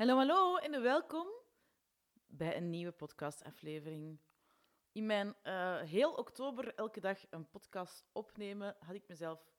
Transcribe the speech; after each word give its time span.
Hallo, 0.00 0.16
hallo 0.16 0.56
en 0.56 0.82
welkom 0.82 1.26
bij 2.26 2.56
een 2.56 2.70
nieuwe 2.70 2.92
podcastaflevering. 2.92 4.20
In 4.92 5.06
mijn 5.06 5.36
uh, 5.44 5.80
heel 5.80 6.12
oktober 6.12 6.74
elke 6.74 7.00
dag 7.00 7.18
een 7.30 7.48
podcast 7.48 8.04
opnemen 8.12 8.76
had 8.78 8.94
ik 8.94 9.08
mezelf 9.08 9.52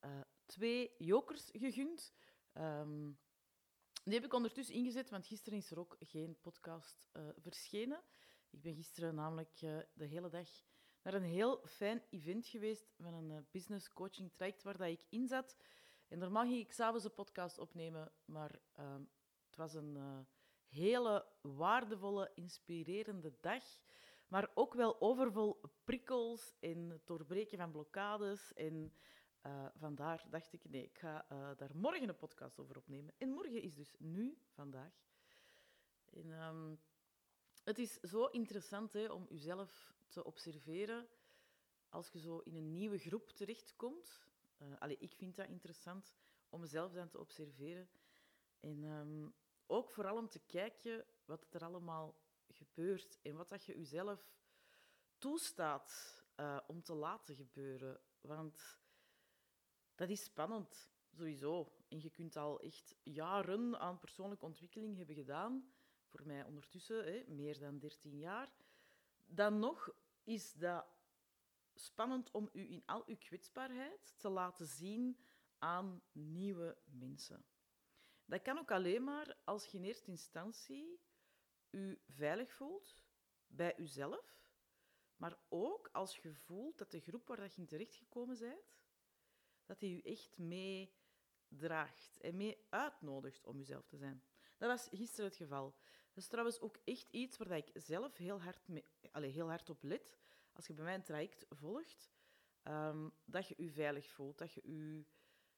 uh, 0.00 0.20
twee 0.46 0.94
jokers 0.98 1.48
gegund. 1.52 2.12
Um, 2.54 3.18
die 4.04 4.14
heb 4.14 4.24
ik 4.24 4.32
ondertussen 4.32 4.74
ingezet, 4.74 5.10
want 5.10 5.26
gisteren 5.26 5.58
is 5.58 5.70
er 5.70 5.78
ook 5.78 5.96
geen 5.98 6.40
podcast 6.40 7.08
uh, 7.12 7.28
verschenen. 7.36 8.02
Ik 8.50 8.62
ben 8.62 8.74
gisteren 8.74 9.14
namelijk 9.14 9.58
de 9.92 10.04
hele 10.04 10.28
dag 10.28 10.48
naar 11.02 11.14
een 11.14 11.22
heel 11.22 11.66
fijn 11.66 12.02
event 12.10 12.46
geweest 12.46 12.94
van 12.98 13.14
een 13.14 13.46
business 13.50 13.92
coaching 13.92 14.32
traject 14.32 14.62
waar 14.62 14.76
dat 14.76 14.88
ik 14.88 15.04
in 15.08 15.26
zat. 15.26 15.56
En 16.08 16.18
normaal 16.18 16.44
ging 16.44 16.60
ik 16.60 16.72
s'avonds 16.72 17.04
een 17.04 17.14
podcast 17.14 17.58
opnemen, 17.58 18.12
maar 18.24 18.60
ehm, 18.72 19.02
was 19.58 19.74
een 19.74 19.96
uh, 19.96 20.18
hele 20.68 21.26
waardevolle, 21.40 22.30
inspirerende 22.34 23.34
dag. 23.40 23.64
Maar 24.28 24.50
ook 24.54 24.74
wel 24.74 25.00
overvol 25.00 25.60
prikkels 25.84 26.54
en 26.60 26.90
het 26.90 27.06
doorbreken 27.06 27.58
van 27.58 27.70
blokkades. 27.70 28.52
En 28.52 28.92
uh, 29.42 29.66
vandaar 29.74 30.26
dacht 30.30 30.52
ik, 30.52 30.68
nee, 30.68 30.82
ik 30.82 30.98
ga 30.98 31.26
uh, 31.32 31.50
daar 31.56 31.76
morgen 31.76 32.08
een 32.08 32.16
podcast 32.16 32.58
over 32.58 32.76
opnemen. 32.76 33.14
En 33.18 33.30
morgen 33.30 33.62
is 33.62 33.74
dus 33.74 33.94
nu, 33.98 34.38
vandaag. 34.52 34.92
En, 36.10 36.30
um, 36.30 36.80
het 37.64 37.78
is 37.78 38.00
zo 38.00 38.24
interessant 38.24 38.92
hè, 38.92 39.06
om 39.06 39.26
jezelf 39.28 39.94
te 40.08 40.24
observeren 40.24 41.08
als 41.88 42.10
je 42.10 42.18
zo 42.18 42.38
in 42.38 42.54
een 42.54 42.72
nieuwe 42.72 42.98
groep 42.98 43.30
terechtkomt. 43.30 44.26
Uh, 44.58 44.78
allee, 44.78 44.96
ik 44.98 45.14
vind 45.14 45.36
dat 45.36 45.48
interessant 45.48 46.14
om 46.48 46.60
mezelf 46.60 46.92
dan 46.92 47.08
te 47.08 47.18
observeren. 47.18 47.88
En 48.60 48.82
um, 48.82 49.34
ook 49.68 49.90
vooral 49.90 50.16
om 50.16 50.28
te 50.28 50.40
kijken 50.46 51.04
wat 51.24 51.46
er 51.50 51.64
allemaal 51.64 52.18
gebeurt 52.48 53.18
en 53.22 53.36
wat 53.36 53.48
dat 53.48 53.64
je 53.64 53.78
jezelf 53.78 54.30
toestaat 55.18 56.22
uh, 56.36 56.60
om 56.66 56.82
te 56.82 56.94
laten 56.94 57.34
gebeuren. 57.34 58.00
Want 58.20 58.78
dat 59.94 60.08
is 60.08 60.24
spannend, 60.24 60.90
sowieso. 61.10 61.72
En 61.88 62.00
je 62.00 62.10
kunt 62.10 62.36
al 62.36 62.60
echt 62.60 62.96
jaren 63.02 63.78
aan 63.78 63.98
persoonlijke 63.98 64.44
ontwikkeling 64.44 64.96
hebben 64.96 65.14
gedaan. 65.14 65.72
Voor 66.04 66.26
mij 66.26 66.44
ondertussen 66.44 67.04
hè, 67.04 67.24
meer 67.26 67.58
dan 67.58 67.78
13 67.78 68.18
jaar. 68.18 68.52
Dan 69.26 69.58
nog 69.58 69.90
is 70.24 70.52
dat 70.52 70.86
spannend 71.74 72.30
om 72.30 72.48
u 72.52 72.70
in 72.70 72.82
al 72.86 73.02
uw 73.06 73.16
kwetsbaarheid 73.16 74.14
te 74.16 74.28
laten 74.28 74.66
zien 74.66 75.18
aan 75.58 76.02
nieuwe 76.12 76.76
mensen. 76.84 77.44
Dat 78.28 78.42
kan 78.42 78.58
ook 78.58 78.70
alleen 78.70 79.04
maar 79.04 79.36
als 79.44 79.66
je 79.66 79.78
in 79.78 79.84
eerste 79.84 80.10
instantie 80.10 81.00
u 81.70 82.00
veilig 82.06 82.52
voelt 82.52 83.02
bij 83.46 83.78
uzelf, 83.78 84.48
maar 85.16 85.38
ook 85.48 85.88
als 85.92 86.18
je 86.18 86.34
voelt 86.34 86.78
dat 86.78 86.90
de 86.90 87.00
groep 87.00 87.28
waar 87.28 87.42
je 87.42 87.50
in 87.56 87.66
terechtgekomen 87.66 88.38
bent, 88.38 88.76
dat 89.64 89.80
die 89.80 89.96
u 89.96 90.00
echt 90.10 90.38
meedraagt 90.38 92.20
en 92.20 92.36
mee 92.36 92.66
uitnodigt 92.68 93.46
om 93.46 93.60
uzelf 93.60 93.86
te 93.86 93.96
zijn. 93.96 94.22
Dat 94.56 94.68
was 94.68 94.88
gisteren 94.98 95.24
het 95.24 95.36
geval. 95.36 95.76
Dat 96.08 96.22
is 96.24 96.28
trouwens 96.28 96.60
ook 96.60 96.78
echt 96.84 97.08
iets 97.10 97.36
waar 97.36 97.56
ik 97.56 97.70
zelf 97.74 98.16
heel 98.16 98.42
hard, 98.42 98.68
mee, 98.68 98.84
heel 99.12 99.48
hard 99.48 99.70
op 99.70 99.82
let. 99.82 100.18
Als 100.52 100.66
je 100.66 100.74
bij 100.74 100.84
mij 100.84 100.94
een 100.94 101.02
traject 101.02 101.46
volgt, 101.48 102.10
um, 102.62 103.12
dat 103.24 103.48
je 103.48 103.54
je 103.62 103.70
veilig 103.70 104.10
voelt, 104.10 104.38
dat 104.38 104.52
je 104.52 104.60
je 104.64 105.04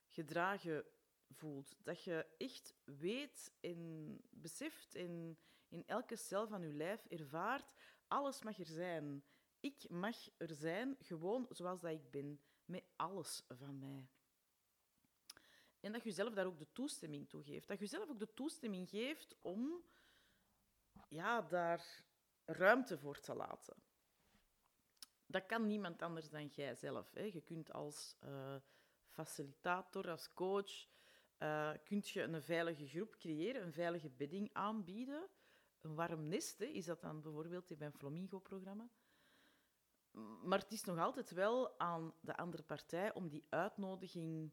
gedragen 0.07 0.85
voelt. 1.31 1.77
Dat 1.83 2.05
je 2.05 2.27
echt 2.39 2.75
weet 2.85 3.53
en 3.61 4.19
beseft 4.31 4.95
en 4.95 5.39
in 5.69 5.87
elke 5.87 6.17
cel 6.17 6.49
van 6.49 6.63
je 6.63 6.73
lijf 6.73 7.07
ervaart, 7.07 7.73
alles 8.09 8.43
mag 8.43 8.59
er 8.59 8.67
zijn. 8.67 9.25
Ik 9.61 9.89
mag 9.89 10.17
er 10.37 10.55
zijn, 10.55 10.97
gewoon 11.01 11.47
zoals 11.51 11.81
dat 11.81 11.91
ik 11.91 12.11
ben, 12.11 12.41
met 12.65 12.85
alles 12.97 13.43
van 13.49 13.79
mij. 13.79 14.09
En 15.81 15.93
dat 15.93 16.03
je 16.03 16.09
jezelf 16.09 16.35
daar 16.35 16.47
ook 16.47 16.59
de 16.59 16.73
toestemming 16.73 17.29
toe 17.29 17.45
geeft. 17.45 17.69
Dat 17.69 17.79
je 17.79 17.85
jezelf 17.85 18.09
ook 18.09 18.19
de 18.19 18.35
toestemming 18.35 18.89
geeft 18.89 19.37
om 19.41 19.85
ja, 21.09 21.43
daar 21.43 22.05
ruimte 22.45 22.99
voor 22.99 23.21
te 23.21 23.35
laten. 23.35 23.77
Dat 25.27 25.47
kan 25.47 25.67
niemand 25.67 26.03
anders 26.03 26.31
dan 26.31 26.47
jijzelf. 26.47 27.11
Hè. 27.13 27.23
Je 27.23 27.41
kunt 27.41 27.73
als 27.73 28.17
uh, 28.25 28.57
facilitator, 29.09 30.11
als 30.11 30.33
coach, 30.33 30.89
uh, 31.43 31.71
kunt 31.85 32.09
je 32.09 32.23
een 32.23 32.43
veilige 32.43 32.87
groep 32.87 33.17
creëren, 33.17 33.63
een 33.63 33.73
veilige 33.73 34.11
bedding 34.11 34.51
aanbieden. 34.53 35.29
Een 35.81 35.95
warm 35.95 36.29
nest 36.29 36.59
hè, 36.59 36.65
is 36.65 36.85
dat 36.85 37.01
dan 37.01 37.21
bijvoorbeeld 37.21 37.71
in 37.71 37.79
mijn 37.79 37.93
Flamingo-programma. 37.93 38.89
Maar 40.43 40.59
het 40.59 40.73
is 40.73 40.85
nog 40.85 40.99
altijd 40.99 41.31
wel 41.31 41.79
aan 41.79 42.15
de 42.21 42.37
andere 42.37 42.63
partij 42.63 43.15
om 43.15 43.29
die 43.29 43.47
uitnodiging 43.49 44.53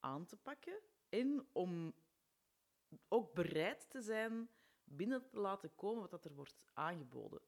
aan 0.00 0.26
te 0.26 0.36
pakken 0.36 0.80
en 1.08 1.46
om 1.52 1.94
ook 3.08 3.34
bereid 3.34 3.90
te 3.90 4.00
zijn 4.00 4.48
binnen 4.84 5.28
te 5.28 5.38
laten 5.38 5.74
komen 5.74 6.10
wat 6.10 6.24
er 6.24 6.34
wordt 6.34 6.60
aangeboden. 6.72 7.40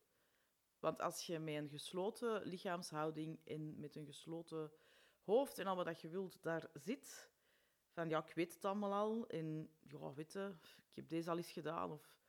Want 0.79 1.01
als 1.01 1.27
je 1.27 1.39
met 1.39 1.55
een 1.55 1.69
gesloten 1.69 2.43
lichaamshouding 2.43 3.41
en 3.45 3.81
met 3.81 3.97
een 3.97 4.07
gesloten 4.07 4.73
hoofd 5.25 5.59
en 5.59 5.67
al 5.67 5.85
wat 5.85 6.01
je 6.01 6.09
wilt 6.09 6.43
daar 6.43 6.71
zit, 6.73 7.32
van 7.93 8.09
ja, 8.09 8.25
ik 8.27 8.35
weet 8.35 8.55
het 8.55 8.65
allemaal 8.65 8.93
al 8.93 9.29
en 9.29 9.71
ja, 9.81 10.15
weet 10.15 10.35
ik 10.35 10.95
heb 10.95 11.09
deze 11.09 11.31
al 11.31 11.37
eens 11.37 11.53
gedaan 11.53 11.91
of 11.91 12.21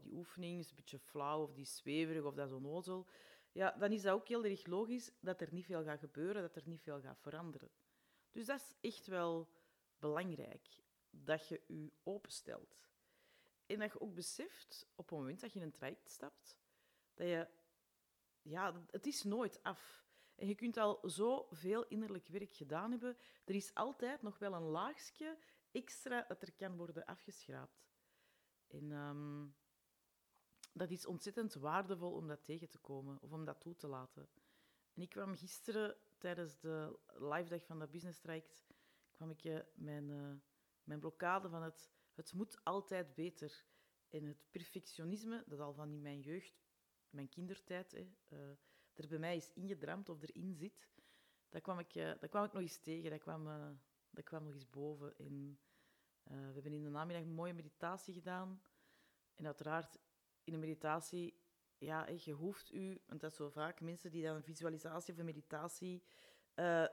die 0.00 0.12
oefening 0.12 0.58
is 0.58 0.70
een 0.70 0.76
beetje 0.76 0.98
flauw 0.98 1.42
of 1.42 1.54
die 1.54 1.64
zweverig 1.64 2.24
of 2.24 2.34
dat 2.34 2.46
is 2.46 2.52
onnozel, 2.52 3.06
ja, 3.52 3.70
dan 3.70 3.92
is 3.92 4.02
dat 4.02 4.14
ook 4.14 4.28
heel 4.28 4.44
erg 4.44 4.66
logisch 4.66 5.10
dat 5.20 5.40
er 5.40 5.48
niet 5.52 5.64
veel 5.64 5.84
gaat 5.84 5.98
gebeuren, 5.98 6.42
dat 6.42 6.56
er 6.56 6.62
niet 6.64 6.82
veel 6.82 7.00
gaat 7.00 7.20
veranderen. 7.20 7.70
Dus 8.32 8.46
dat 8.46 8.60
is 8.60 8.90
echt 8.90 9.06
wel 9.06 9.48
belangrijk, 9.98 10.82
dat 11.10 11.48
je 11.48 11.62
je 11.66 11.92
openstelt. 12.02 12.78
En 13.66 13.78
dat 13.78 13.92
je 13.92 14.00
ook 14.00 14.14
beseft, 14.14 14.86
op 14.94 15.08
het 15.10 15.18
moment 15.18 15.40
dat 15.40 15.52
je 15.52 15.58
in 15.58 15.64
een 15.64 15.72
traject 15.72 16.10
stapt, 16.10 16.58
dat 17.14 17.26
je... 17.26 17.48
Ja, 18.42 18.84
het 18.90 19.06
is 19.06 19.22
nooit 19.22 19.62
af. 19.62 20.05
En 20.36 20.46
je 20.46 20.54
kunt 20.54 20.76
al 20.76 20.98
zoveel 21.02 21.86
innerlijk 21.86 22.28
werk 22.28 22.52
gedaan 22.52 22.90
hebben. 22.90 23.16
Er 23.44 23.54
is 23.54 23.74
altijd 23.74 24.22
nog 24.22 24.38
wel 24.38 24.54
een 24.54 24.62
laagje 24.62 25.38
extra 25.70 26.24
dat 26.28 26.42
er 26.42 26.52
kan 26.52 26.76
worden 26.76 27.04
afgeschraapt. 27.04 27.88
En 28.66 28.90
um, 28.90 29.54
dat 30.72 30.90
is 30.90 31.06
ontzettend 31.06 31.54
waardevol 31.54 32.12
om 32.12 32.28
dat 32.28 32.44
tegen 32.44 32.68
te 32.68 32.78
komen 32.78 33.22
of 33.22 33.32
om 33.32 33.44
dat 33.44 33.60
toe 33.60 33.76
te 33.76 33.86
laten. 33.86 34.28
En 34.94 35.02
ik 35.02 35.08
kwam 35.08 35.36
gisteren 35.36 35.96
tijdens 36.18 36.58
de 36.58 36.98
live 37.06 37.48
dag 37.48 37.64
van 37.64 37.78
dat 37.78 37.90
business 37.90 38.20
traject, 38.20 38.66
kwam 39.12 39.30
ik 39.30 39.44
uh, 39.44 39.60
mijn, 39.74 40.08
uh, 40.08 40.32
mijn 40.84 41.00
blokkade 41.00 41.48
van 41.48 41.62
het, 41.62 41.92
het 42.14 42.32
moet 42.32 42.64
altijd 42.64 43.14
beter 43.14 43.64
en 44.08 44.24
het 44.24 44.46
perfectionisme, 44.50 45.44
dat 45.46 45.60
al 45.60 45.74
van 45.74 45.92
in 45.92 46.02
mijn 46.02 46.20
jeugd, 46.20 46.64
mijn 47.10 47.28
kindertijd, 47.28 47.92
hè, 47.92 48.08
uh, 48.28 48.56
er 48.98 49.08
bij 49.08 49.18
mij 49.18 49.36
is 49.36 49.50
ingedramd 49.54 50.08
of 50.08 50.22
erin 50.22 50.54
zit, 50.54 50.88
dat 51.48 51.62
kwam 51.62 51.78
ik, 51.78 51.94
uh, 51.94 52.12
dat 52.20 52.30
kwam 52.30 52.44
ik 52.44 52.52
nog 52.52 52.62
eens 52.62 52.78
tegen. 52.78 53.10
Dat 53.10 53.20
kwam, 53.20 53.46
uh, 53.46 53.68
dat 54.10 54.24
kwam 54.24 54.44
nog 54.44 54.52
eens 54.52 54.70
boven. 54.70 55.18
En, 55.18 55.58
uh, 56.30 56.46
we 56.46 56.52
hebben 56.52 56.72
in 56.72 56.82
de 56.82 56.90
namiddag 56.90 57.24
een 57.24 57.32
mooie 57.32 57.52
meditatie 57.52 58.14
gedaan. 58.14 58.62
En 59.34 59.46
uiteraard, 59.46 59.98
in 60.44 60.52
een 60.52 60.60
meditatie, 60.60 61.40
ja, 61.78 62.08
je 62.08 62.32
hoeft 62.32 62.72
u, 62.72 63.00
want 63.06 63.20
dat 63.20 63.30
is 63.30 63.36
zo 63.36 63.48
vaak 63.48 63.80
mensen 63.80 64.10
die 64.10 64.22
dan 64.22 64.36
een 64.36 64.42
visualisatie 64.42 65.12
of 65.12 65.18
een 65.18 65.24
meditatie 65.24 66.02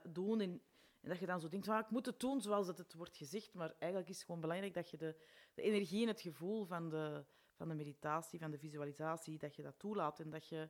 doen. 0.02 0.40
En, 0.40 0.62
en, 1.00 1.08
dat 1.08 1.18
je 1.18 1.26
dan 1.26 1.40
zo 1.40 1.48
denkt, 1.48 1.68
ah, 1.68 1.78
ik 1.78 1.90
moet 1.90 2.06
het 2.06 2.20
doen 2.20 2.40
zoals 2.40 2.66
het, 2.66 2.78
het 2.78 2.94
wordt 2.94 3.16
gezegd. 3.16 3.54
Maar 3.54 3.74
eigenlijk 3.78 4.10
is 4.10 4.16
het 4.16 4.24
gewoon 4.24 4.40
belangrijk 4.40 4.74
dat 4.74 4.90
je 4.90 4.96
de, 4.96 5.16
de 5.54 5.62
energie 5.62 6.02
en 6.02 6.08
het 6.08 6.20
gevoel 6.20 6.64
van 6.64 6.88
de, 6.88 7.24
van 7.52 7.68
de 7.68 7.74
meditatie, 7.74 8.38
van 8.38 8.50
de 8.50 8.58
visualisatie, 8.58 9.38
dat 9.38 9.56
je 9.56 9.62
dat 9.62 9.78
toelaat. 9.78 10.20
En 10.20 10.30
dat 10.30 10.48
je 10.48 10.68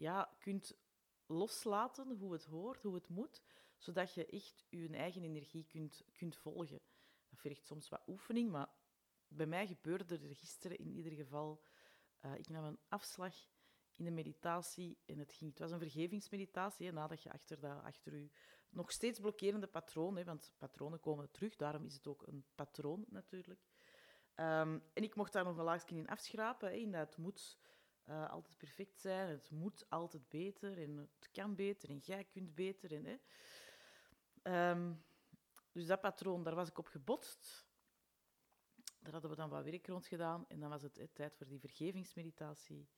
ja, 0.00 0.36
kunt 0.38 0.78
loslaten 1.26 2.10
hoe 2.10 2.32
het 2.32 2.44
hoort, 2.44 2.82
hoe 2.82 2.94
het 2.94 3.08
moet, 3.08 3.42
zodat 3.76 4.14
je 4.14 4.26
echt 4.26 4.66
je 4.68 4.88
eigen 4.88 5.22
energie 5.22 5.64
kunt, 5.64 6.04
kunt 6.12 6.36
volgen. 6.36 6.80
Dat 7.28 7.40
vergt 7.40 7.66
soms 7.66 7.88
wat 7.88 8.02
oefening, 8.06 8.50
maar 8.50 8.68
bij 9.28 9.46
mij 9.46 9.66
gebeurde 9.66 10.18
er 10.18 10.36
gisteren 10.36 10.78
in 10.78 10.90
ieder 10.90 11.12
geval... 11.12 11.62
Uh, 12.24 12.34
ik 12.34 12.48
nam 12.48 12.64
een 12.64 12.78
afslag 12.88 13.34
in 13.96 14.04
de 14.04 14.10
meditatie 14.10 14.98
en 15.06 15.18
het, 15.18 15.32
ging, 15.32 15.50
het 15.50 15.58
was 15.58 15.70
een 15.70 15.78
vergevingsmeditatie, 15.78 16.86
hè, 16.86 16.92
nadat 16.92 17.22
je 17.22 17.32
achter, 17.32 17.60
dat, 17.60 17.82
achter 17.82 18.14
je 18.14 18.30
nog 18.70 18.92
steeds 18.92 19.20
blokkerende 19.20 19.66
patroon, 19.66 20.16
hè, 20.16 20.24
want 20.24 20.52
patronen 20.58 21.00
komen 21.00 21.30
terug, 21.30 21.56
daarom 21.56 21.84
is 21.84 21.94
het 21.94 22.06
ook 22.06 22.26
een 22.26 22.44
patroon 22.54 23.04
natuurlijk. 23.08 23.60
Um, 24.36 24.82
en 24.92 25.02
ik 25.02 25.14
mocht 25.14 25.32
daar 25.32 25.44
nog 25.44 25.56
een 25.56 25.64
laagje 25.64 25.96
in 25.96 26.08
afschrapen, 26.08 26.68
hè, 26.68 26.74
in 26.74 26.92
dat 26.92 27.16
moet 27.16 27.58
uh, 28.10 28.30
altijd 28.30 28.56
perfect 28.56 29.00
zijn. 29.00 29.28
Het 29.28 29.50
moet 29.50 29.84
altijd 29.88 30.28
beter 30.28 30.78
en 30.78 30.96
het 30.96 31.30
kan 31.32 31.54
beter 31.54 31.90
en 31.90 31.98
jij 31.98 32.24
kunt 32.24 32.54
beter. 32.54 32.92
En, 32.92 33.04
hè. 33.04 34.70
Um, 34.70 35.04
dus 35.72 35.86
dat 35.86 36.00
patroon, 36.00 36.42
daar 36.42 36.54
was 36.54 36.68
ik 36.68 36.78
op 36.78 36.86
gebotst. 36.86 37.68
daar 39.00 39.12
hadden 39.12 39.30
we 39.30 39.36
dan 39.36 39.48
wat 39.48 39.64
werk 39.64 39.86
rond 39.86 40.06
gedaan 40.06 40.48
en 40.48 40.60
dan 40.60 40.70
was 40.70 40.82
het 40.82 41.08
tijd 41.12 41.36
voor 41.36 41.46
die 41.46 41.60
vergevingsmeditatie. 41.60 42.88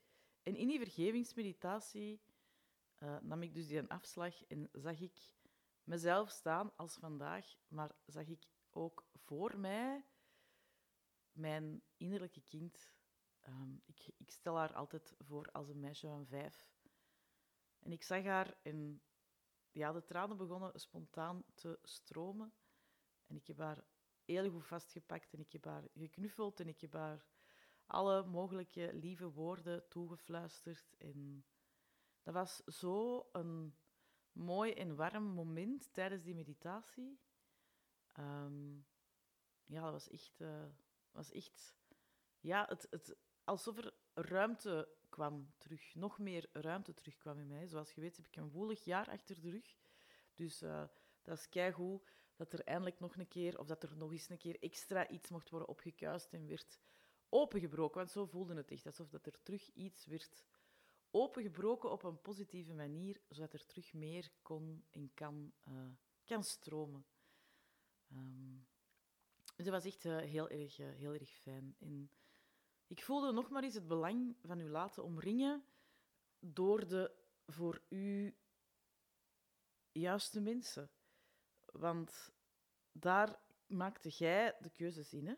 En 0.43 0.57
in 0.57 0.69
die 0.69 0.79
vergevingsmeditatie 0.79 2.23
uh, 2.99 3.17
nam 3.21 3.43
ik 3.43 3.55
dus 3.55 3.67
die 3.67 3.83
afslag 3.83 4.45
en 4.45 4.69
zag 4.73 5.01
ik 5.01 5.35
mezelf 5.85 6.31
staan 6.31 6.77
als 6.77 6.95
vandaag, 6.95 7.57
maar 7.69 7.95
zag 8.07 8.27
ik 8.27 8.47
ook 8.71 9.07
voor 9.15 9.59
mij 9.59 10.05
mijn 11.33 11.83
innerlijke 11.97 12.41
kind. 12.41 12.93
Ehm, 13.43 13.75
ik, 13.85 14.09
ik, 14.17 14.31
stel 14.31 14.57
haar 14.57 14.75
altijd 14.75 15.15
voor 15.19 15.51
als 15.53 15.69
een 15.69 15.81
meisje 15.81 16.07
van 16.07 16.27
vijf. 16.27 16.71
En 17.79 17.93
ik 17.93 18.03
zag 18.03 18.25
haar 18.25 18.57
en 18.63 19.03
ja, 19.71 19.93
de 19.93 20.05
tranen 20.05 20.37
begonnen 20.37 20.81
spontaan 20.81 21.45
te 21.55 21.79
stromen. 21.83 22.53
En 23.27 23.37
ik 23.37 23.47
heb 23.47 23.59
haar 23.59 23.85
heel 24.25 24.51
goed 24.51 24.67
vastgepakt 24.67 25.33
en 25.33 25.41
ik 25.41 25.53
heb 25.53 25.65
haar 25.65 25.89
geknuffeld 25.95 26.61
en 26.61 26.69
ik 26.69 26.81
heb 26.81 26.93
haar 26.93 27.27
alle 27.87 28.25
mogelijke 28.27 28.95
lieve 28.95 29.31
woorden 29.31 29.89
toegefluisterd. 29.89 30.97
En 30.99 31.45
dat 32.23 32.35
was 32.35 32.57
zo 32.57 33.29
een 33.33 33.77
mooi 34.33 34.73
en 34.73 34.97
warm 34.97 35.25
moment 35.25 35.93
tijdens 35.93 36.23
die 36.23 36.35
meditatie. 36.35 37.21
Ehm, 38.13 38.77
ja, 39.65 39.83
dat 39.83 39.93
was 39.93 40.09
echt, 40.09 40.41
uh, 40.41 40.67
was 41.11 41.31
echt 41.31 41.77
ja, 42.41 42.67
het, 42.69 42.87
het, 42.91 43.17
alsof 43.53 43.77
er 43.77 43.93
ruimte 44.15 44.89
kwam 45.09 45.53
terug. 45.59 45.95
Nog 45.95 46.19
meer 46.19 46.49
ruimte 46.53 46.95
terugkwam 46.95 47.39
in 47.39 47.49
mij. 47.49 47.67
Zoals 47.67 47.93
je 47.93 48.01
weet 48.01 48.17
heb 48.17 48.27
ik 48.27 48.37
een 48.37 48.51
woelig 48.51 48.85
jaar 48.85 49.09
achter 49.09 49.41
de 49.41 49.51
rug. 49.51 49.77
Dus 50.35 50.63
uh, 50.63 50.85
dat 51.23 51.39
is 51.39 51.49
keigoed 51.49 52.03
dat 52.37 52.53
er 52.53 52.65
eindelijk 52.65 53.01
nog 53.01 53.17
een 53.17 53.29
keer, 53.29 53.59
of 53.59 53.67
dat 53.67 53.83
er 53.83 53.97
nog 53.97 54.13
eens 54.13 54.29
een 54.29 54.39
keer 54.39 54.63
extra 54.63 55.09
iets 55.09 55.31
mocht 55.31 55.51
worden 55.51 55.69
opgekuist 55.69 56.33
en 56.33 56.47
werd 56.47 56.81
opengebroken. 57.29 57.97
Want 57.97 58.11
zo 58.11 58.25
voelde 58.25 58.55
het 58.55 58.71
echt, 58.71 58.87
alsof 58.87 59.09
dat 59.09 59.27
er 59.27 59.43
terug 59.43 59.71
iets 59.75 60.07
werd 60.07 60.45
opengebroken 61.11 61.91
op 61.91 62.03
een 62.03 62.21
positieve 62.21 62.73
manier, 62.73 63.21
zodat 63.29 63.53
er 63.53 63.67
terug 63.67 63.93
meer 63.93 64.31
kon 64.43 64.85
en 64.91 65.11
kan, 65.15 65.53
uh, 65.69 65.75
kan 66.25 66.45
stromen. 66.45 67.07
Um, 68.13 68.67
dus 69.57 69.65
dat 69.65 69.75
was 69.75 69.85
echt 69.85 70.05
uh, 70.05 70.17
heel, 70.17 70.49
erg, 70.49 70.77
heel 70.77 71.15
erg 71.15 71.31
fijn. 71.31 71.75
En 71.79 72.11
ik 72.93 73.03
voelde 73.03 73.33
nog 73.33 73.51
maar 73.51 73.63
eens 73.63 73.75
het 73.75 73.87
belang 73.87 74.37
van 74.43 74.61
u 74.61 74.69
laten 74.69 75.05
omringen 75.05 75.65
door 76.41 76.89
de 76.89 77.15
voor 77.47 77.83
u 77.89 78.37
juiste 79.93 80.41
mensen. 80.41 80.91
Want 81.65 82.31
daar 82.93 83.41
maakte 83.67 84.09
jij 84.09 84.57
de 84.61 84.71
keuzes 84.71 85.13
in. 85.13 85.27
Hè? 85.27 85.35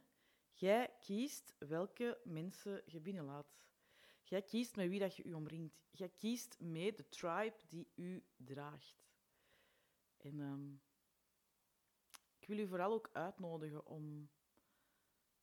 Jij 0.52 0.94
kiest 1.00 1.54
welke 1.58 2.20
mensen 2.24 2.82
je 2.86 3.00
binnenlaat. 3.00 3.56
Jij 4.22 4.42
kiest 4.42 4.76
met 4.76 4.88
wie 4.88 5.00
dat 5.00 5.16
je 5.16 5.24
u 5.24 5.32
omringt. 5.32 5.84
Jij 5.90 6.08
kiest 6.08 6.60
mee 6.60 6.92
de 6.92 7.08
tribe 7.08 7.56
die 7.68 7.92
u 7.94 8.24
draagt. 8.36 9.06
En 10.16 10.38
um, 10.38 10.82
ik 12.38 12.46
wil 12.46 12.58
u 12.58 12.66
vooral 12.66 12.92
ook 12.92 13.10
uitnodigen 13.12 13.86
om 13.86 14.30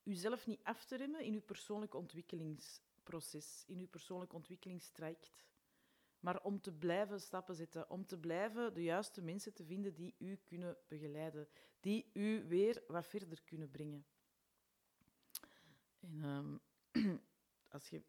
uzelf 0.03 0.47
niet 0.47 0.63
af 0.63 0.85
te 0.85 0.95
remmen 0.95 1.23
in 1.23 1.33
uw 1.33 1.41
persoonlijk 1.41 1.93
ontwikkelingsproces, 1.93 3.63
in 3.67 3.79
uw 3.79 3.87
persoonlijk 3.87 4.33
ontwikkelingstraject. 4.33 5.31
Maar 6.19 6.43
om 6.43 6.61
te 6.61 6.73
blijven 6.73 7.21
stappen 7.21 7.55
zetten, 7.55 7.89
om 7.89 8.05
te 8.05 8.17
blijven 8.17 8.73
de 8.73 8.83
juiste 8.83 9.21
mensen 9.21 9.53
te 9.53 9.65
vinden 9.65 9.95
die 9.95 10.15
u 10.17 10.35
kunnen 10.35 10.77
begeleiden, 10.87 11.47
die 11.79 12.09
u 12.13 12.47
weer 12.47 12.83
wat 12.87 13.07
verder 13.07 13.43
kunnen 13.43 13.71
brengen. 13.71 14.05
En 15.99 16.23
um, 16.23 16.61
als 17.75 17.89
je 17.89 18.03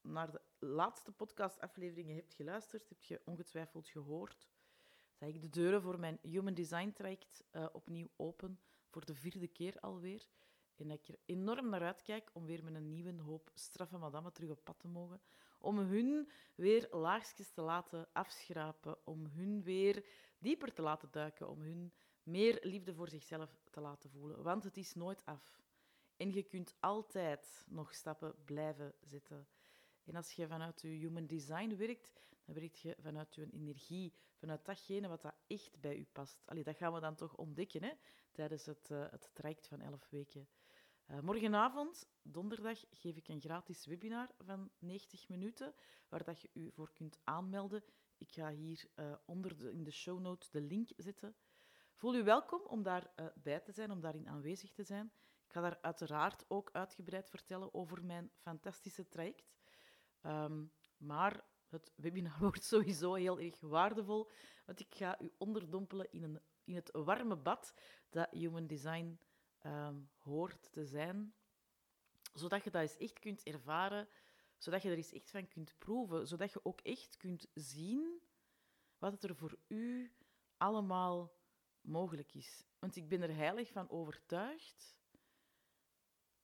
naar 0.00 0.30
de 0.30 0.40
laatste 0.58 1.12
podcastafleveringen 1.12 2.14
hebt 2.14 2.34
geluisterd, 2.34 2.88
heb 2.88 3.02
je 3.02 3.20
ongetwijfeld 3.24 3.88
gehoord 3.88 4.48
dat 5.18 5.28
ik 5.28 5.40
de 5.40 5.48
deuren 5.48 5.82
voor 5.82 5.98
mijn 5.98 6.18
Human 6.22 6.54
Design 6.54 6.92
traject 6.92 7.44
uh, 7.52 7.66
opnieuw 7.72 8.10
open, 8.16 8.60
voor 8.86 9.04
de 9.04 9.14
vierde 9.14 9.48
keer 9.48 9.80
alweer. 9.80 10.28
En 10.76 10.88
dat 10.88 10.98
ik 10.98 11.08
er 11.08 11.18
enorm 11.24 11.68
naar 11.68 11.82
uitkijk 11.82 12.30
om 12.32 12.46
weer 12.46 12.64
met 12.64 12.74
een 12.74 12.90
nieuwe 12.90 13.22
hoop 13.22 13.50
straffe 13.54 13.98
madammen 13.98 14.32
terug 14.32 14.50
op 14.50 14.64
pad 14.64 14.78
te 14.78 14.88
mogen. 14.88 15.20
Om 15.58 15.78
hun 15.78 16.30
weer 16.54 16.88
laagjes 16.90 17.50
te 17.50 17.62
laten 17.62 18.08
afschrapen. 18.12 19.06
Om 19.06 19.26
hun 19.26 19.62
weer 19.62 20.06
dieper 20.38 20.72
te 20.72 20.82
laten 20.82 21.08
duiken. 21.10 21.48
Om 21.48 21.60
hun 21.60 21.92
meer 22.22 22.58
liefde 22.62 22.94
voor 22.94 23.08
zichzelf 23.08 23.56
te 23.70 23.80
laten 23.80 24.10
voelen. 24.10 24.42
Want 24.42 24.64
het 24.64 24.76
is 24.76 24.94
nooit 24.94 25.24
af. 25.24 25.62
En 26.16 26.32
je 26.32 26.42
kunt 26.42 26.74
altijd 26.80 27.66
nog 27.68 27.94
stappen 27.94 28.34
blijven 28.44 28.94
zetten. 29.00 29.48
En 30.04 30.16
als 30.16 30.32
je 30.32 30.46
vanuit 30.46 30.80
je 30.80 30.88
human 30.88 31.26
design 31.26 31.76
werkt, 31.76 32.12
dan 32.44 32.54
werk 32.54 32.74
je 32.74 32.96
vanuit 32.98 33.34
je 33.34 33.50
energie, 33.50 34.12
vanuit 34.34 34.64
datgene 34.64 35.08
wat 35.08 35.22
dat 35.22 35.34
echt 35.46 35.80
bij 35.80 35.96
u 35.96 36.06
past. 36.12 36.42
Allee, 36.44 36.64
dat 36.64 36.76
gaan 36.76 36.92
we 36.92 37.00
dan 37.00 37.14
toch 37.14 37.36
ontdekken 37.36 37.82
hè, 37.82 37.92
tijdens 38.34 38.66
het, 38.66 38.88
uh, 38.90 39.06
het 39.10 39.30
traject 39.32 39.66
van 39.66 39.80
11 39.80 40.08
weken. 40.10 40.48
Uh, 41.10 41.20
morgenavond, 41.20 42.08
donderdag, 42.22 42.84
geef 42.90 43.16
ik 43.16 43.28
een 43.28 43.40
gratis 43.40 43.86
webinar 43.86 44.30
van 44.38 44.70
90 44.78 45.28
minuten, 45.28 45.74
waar 46.08 46.24
dat 46.24 46.40
je 46.40 46.50
u 46.52 46.70
voor 46.72 46.92
kunt 46.92 47.18
aanmelden. 47.24 47.84
Ik 48.18 48.30
ga 48.30 48.50
hier 48.50 48.84
uh, 48.96 49.14
onder 49.24 49.56
de, 49.56 49.72
in 49.72 49.84
de 49.84 49.90
show 49.90 50.20
notes 50.20 50.50
de 50.50 50.60
link 50.60 50.88
zetten. 50.96 51.36
Voel 51.94 52.14
u 52.14 52.22
welkom 52.22 52.60
om 52.60 52.82
daarbij 52.82 53.32
bij 53.34 53.60
te 53.60 53.72
zijn, 53.72 53.90
om 53.90 54.00
daarin 54.00 54.28
aanwezig 54.28 54.72
te 54.72 54.84
zijn. 54.84 55.12
Ik 55.46 55.52
ga 55.52 55.60
daar 55.60 55.78
uiteraard 55.80 56.44
ook 56.48 56.70
uitgebreid 56.72 57.30
vertellen 57.30 57.74
over 57.74 58.04
mijn 58.04 58.30
fantastische 58.36 59.08
traject. 59.08 59.52
Um, 60.22 60.72
maar 60.96 61.44
het 61.68 61.92
webinar 61.96 62.38
wordt 62.48 62.64
sowieso 62.64 63.14
heel 63.14 63.40
erg 63.40 63.60
waardevol, 63.60 64.30
want 64.66 64.80
ik 64.80 64.94
ga 64.94 65.20
u 65.20 65.32
onderdompelen 65.38 66.12
in, 66.12 66.22
een, 66.22 66.40
in 66.64 66.74
het 66.74 66.90
warme 66.92 67.36
bad 67.36 67.74
dat 68.10 68.30
Human 68.30 68.66
Design 68.66 69.18
um, 69.66 70.10
hoort 70.18 70.72
te 70.72 70.84
zijn, 70.84 71.34
zodat 72.32 72.64
je 72.64 72.70
dat 72.70 72.82
eens 72.82 72.96
echt 72.96 73.18
kunt 73.18 73.42
ervaren, 73.42 74.08
zodat 74.58 74.82
je 74.82 74.90
er 74.90 74.96
eens 74.96 75.12
echt 75.12 75.30
van 75.30 75.48
kunt 75.48 75.78
proeven, 75.78 76.26
zodat 76.26 76.52
je 76.52 76.64
ook 76.64 76.80
echt 76.80 77.16
kunt 77.16 77.46
zien 77.54 78.22
wat 78.98 79.22
er 79.22 79.36
voor 79.36 79.58
u 79.66 80.12
allemaal 80.56 81.32
mogelijk 81.80 82.34
is. 82.34 82.64
Want 82.78 82.96
ik 82.96 83.08
ben 83.08 83.22
er 83.22 83.34
heilig 83.34 83.70
van 83.70 83.90
overtuigd 83.90 84.96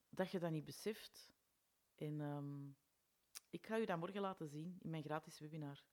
dat 0.08 0.30
je 0.30 0.38
dat 0.38 0.50
niet 0.50 0.64
beseft. 0.64 1.30
En 1.94 2.20
um, 2.20 2.76
ik 3.50 3.66
ga 3.66 3.78
u 3.78 3.84
dat 3.84 3.98
morgen 3.98 4.20
laten 4.20 4.48
zien 4.48 4.78
in 4.82 4.90
mijn 4.90 5.02
gratis 5.02 5.38
webinar. 5.38 5.84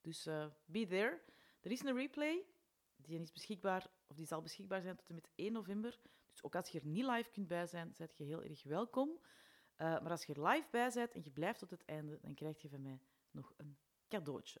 Dus 0.00 0.26
uh, 0.26 0.46
be 0.64 0.86
there. 0.86 1.20
Er 1.60 1.70
is 1.70 1.82
een 1.82 1.96
replay, 1.96 2.46
die 3.02 3.20
is 3.20 3.32
beschikbaar, 3.32 3.86
of 4.06 4.16
die 4.16 4.26
zal 4.26 4.42
beschikbaar 4.42 4.80
zijn 4.80 4.96
tot 4.96 5.08
en 5.08 5.14
met 5.14 5.30
1 5.34 5.52
november. 5.52 5.98
Dus 6.30 6.42
ook 6.42 6.54
als 6.54 6.68
je 6.68 6.80
er 6.80 6.86
niet 6.86 7.04
live 7.04 7.30
kunt 7.30 7.48
bij 7.48 7.66
zijn, 7.66 7.94
zijt 7.94 8.16
je 8.16 8.24
heel 8.24 8.42
erg 8.42 8.62
welkom. 8.62 9.08
Uh, 9.08 9.20
maar 9.78 10.10
als 10.10 10.24
je 10.24 10.34
er 10.34 10.46
live 10.46 10.68
bij 10.70 10.90
bent 10.94 11.12
en 11.12 11.20
je 11.24 11.30
blijft 11.30 11.58
tot 11.58 11.70
het 11.70 11.84
einde, 11.84 12.18
dan 12.20 12.34
krijg 12.34 12.62
je 12.62 12.68
van 12.68 12.82
mij 12.82 13.00
nog 13.30 13.52
een 13.56 13.76
cadeautje. 14.08 14.60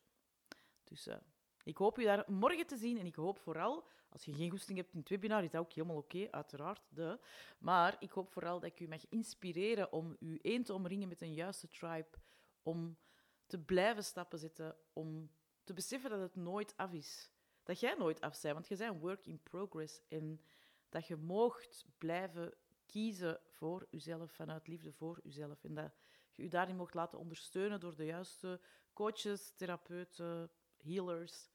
Dus 0.84 1.06
uh, 1.06 1.16
ik 1.62 1.76
hoop 1.76 1.98
u 1.98 2.04
daar 2.04 2.24
morgen 2.26 2.66
te 2.66 2.76
zien 2.76 2.98
en 2.98 3.06
ik 3.06 3.14
hoop 3.14 3.38
vooral, 3.38 3.86
als 4.08 4.24
je 4.24 4.34
geen 4.34 4.50
goesting 4.50 4.78
hebt 4.78 4.92
in 4.92 4.98
het 4.98 5.08
webinar, 5.08 5.44
is 5.44 5.50
dat 5.50 5.60
ook 5.60 5.72
helemaal 5.72 5.96
oké, 5.96 6.30
uiteraard. 6.30 6.86
De. 6.88 7.18
Maar 7.58 7.96
ik 7.98 8.10
hoop 8.10 8.30
vooral 8.30 8.60
dat 8.60 8.70
ik 8.70 8.80
u 8.80 8.88
mag 8.88 9.08
inspireren 9.08 9.92
om 9.92 10.16
u 10.20 10.38
één 10.42 10.62
te 10.62 10.72
omringen 10.72 11.08
met 11.08 11.22
een 11.22 11.34
juiste 11.34 11.68
tribe, 11.68 12.18
om 12.62 12.98
te 13.46 13.58
blijven 13.58 14.04
stappen 14.04 14.38
zetten, 14.38 14.76
om 14.92 15.30
te 15.64 15.72
beseffen 15.72 16.10
dat 16.10 16.20
het 16.20 16.36
nooit 16.36 16.76
af 16.76 16.92
is. 16.92 17.30
Dat 17.68 17.80
jij 17.80 17.94
nooit 17.94 18.20
af 18.20 18.40
bent, 18.40 18.54
want 18.54 18.68
je 18.68 18.76
bent 18.76 18.94
een 18.94 19.00
work 19.00 19.26
in 19.26 19.42
progress. 19.42 20.00
En 20.08 20.40
dat 20.88 21.06
je 21.06 21.16
moogt 21.16 21.84
blijven 21.98 22.54
kiezen 22.86 23.40
voor 23.48 23.86
jezelf, 23.90 24.32
vanuit 24.32 24.66
liefde 24.66 24.92
voor 24.92 25.20
jezelf. 25.22 25.64
En 25.64 25.74
dat 25.74 25.92
je 26.32 26.42
je 26.42 26.48
daarin 26.48 26.76
mocht 26.76 26.94
laten 26.94 27.18
ondersteunen 27.18 27.80
door 27.80 27.96
de 27.96 28.04
juiste 28.04 28.60
coaches, 28.92 29.52
therapeuten, 29.56 30.50
healers, 30.76 31.50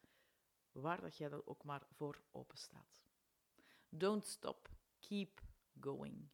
waar 0.72 1.01
dat 1.01 1.17
jij 1.17 1.29
dat 1.29 1.46
ook 1.46 1.63
maar 1.63 1.84
voor 1.91 2.22
open 2.32 2.58
staat. 2.58 2.98
Don't 3.89 4.25
stop, 4.25 4.70
keep 5.00 5.41
going. 5.79 6.29